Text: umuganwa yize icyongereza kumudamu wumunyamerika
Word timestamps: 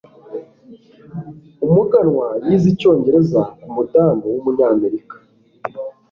umuganwa 1.65 2.27
yize 2.45 2.67
icyongereza 2.73 3.41
kumudamu 3.59 4.25
wumunyamerika 4.33 5.15